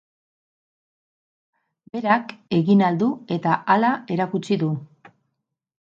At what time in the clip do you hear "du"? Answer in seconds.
3.05-3.13, 4.65-4.75